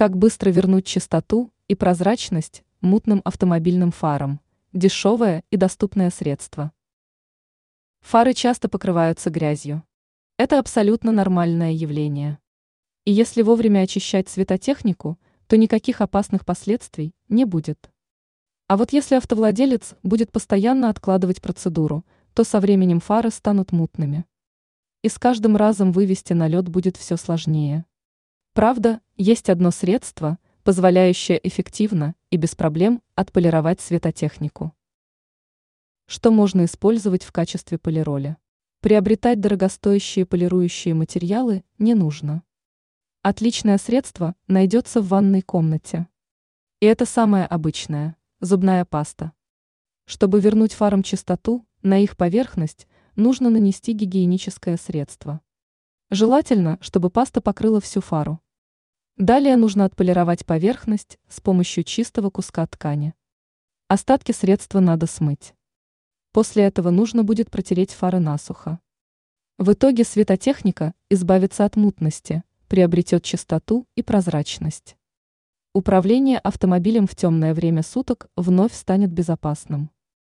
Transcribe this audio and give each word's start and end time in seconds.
Как 0.00 0.16
быстро 0.16 0.48
вернуть 0.48 0.86
чистоту 0.86 1.52
и 1.68 1.74
прозрачность 1.74 2.64
мутным 2.80 3.20
автомобильным 3.22 3.92
фарам? 3.92 4.40
Дешевое 4.72 5.44
и 5.50 5.58
доступное 5.58 6.08
средство. 6.08 6.72
Фары 8.00 8.32
часто 8.32 8.70
покрываются 8.70 9.28
грязью. 9.28 9.82
Это 10.38 10.58
абсолютно 10.58 11.12
нормальное 11.12 11.72
явление. 11.72 12.38
И 13.04 13.12
если 13.12 13.42
вовремя 13.42 13.80
очищать 13.80 14.30
светотехнику, 14.30 15.18
то 15.46 15.58
никаких 15.58 16.00
опасных 16.00 16.46
последствий 16.46 17.14
не 17.28 17.44
будет. 17.44 17.90
А 18.68 18.78
вот 18.78 18.94
если 18.94 19.16
автовладелец 19.16 19.96
будет 20.02 20.32
постоянно 20.32 20.88
откладывать 20.88 21.42
процедуру, 21.42 22.06
то 22.32 22.42
со 22.42 22.60
временем 22.60 23.00
фары 23.00 23.30
станут 23.30 23.70
мутными. 23.70 24.24
И 25.02 25.10
с 25.10 25.18
каждым 25.18 25.56
разом 25.58 25.92
вывести 25.92 26.32
на 26.32 26.48
лед 26.48 26.70
будет 26.70 26.96
все 26.96 27.18
сложнее. 27.18 27.84
Правда, 28.52 29.00
есть 29.16 29.48
одно 29.48 29.70
средство, 29.70 30.38
позволяющее 30.64 31.40
эффективно 31.46 32.16
и 32.30 32.36
без 32.36 32.56
проблем 32.56 33.00
отполировать 33.14 33.80
светотехнику. 33.80 34.74
Что 36.06 36.32
можно 36.32 36.64
использовать 36.64 37.22
в 37.22 37.30
качестве 37.30 37.78
полироля? 37.78 38.38
Приобретать 38.80 39.40
дорогостоящие 39.40 40.26
полирующие 40.26 40.94
материалы 40.94 41.62
не 41.78 41.94
нужно. 41.94 42.42
Отличное 43.22 43.78
средство 43.78 44.34
найдется 44.48 45.00
в 45.00 45.06
ванной 45.06 45.42
комнате. 45.42 46.08
И 46.80 46.86
это 46.86 47.06
самое 47.06 47.46
обычное– 47.46 48.16
зубная 48.40 48.84
паста. 48.84 49.32
Чтобы 50.06 50.40
вернуть 50.40 50.72
фарам 50.72 51.04
чистоту, 51.04 51.64
на 51.82 52.00
их 52.00 52.16
поверхность 52.16 52.88
нужно 53.14 53.48
нанести 53.48 53.92
гигиеническое 53.92 54.76
средство. 54.76 55.40
Желательно, 56.12 56.76
чтобы 56.80 57.08
паста 57.08 57.40
покрыла 57.40 57.80
всю 57.80 58.00
фару. 58.00 58.40
Далее 59.16 59.56
нужно 59.56 59.84
отполировать 59.84 60.44
поверхность 60.44 61.20
с 61.28 61.40
помощью 61.40 61.84
чистого 61.84 62.30
куска 62.30 62.66
ткани. 62.66 63.14
Остатки 63.86 64.32
средства 64.32 64.80
надо 64.80 65.06
смыть. 65.06 65.54
После 66.32 66.64
этого 66.64 66.90
нужно 66.90 67.22
будет 67.22 67.48
протереть 67.52 67.92
фары 67.92 68.18
насухо. 68.18 68.80
В 69.56 69.72
итоге 69.72 70.02
светотехника 70.02 70.94
избавится 71.10 71.64
от 71.64 71.76
мутности, 71.76 72.42
приобретет 72.66 73.22
чистоту 73.22 73.86
и 73.94 74.02
прозрачность. 74.02 74.96
Управление 75.74 76.40
автомобилем 76.40 77.06
в 77.06 77.14
темное 77.14 77.54
время 77.54 77.84
суток 77.84 78.28
вновь 78.34 78.74
станет 78.74 79.12
безопасным. 79.12 79.92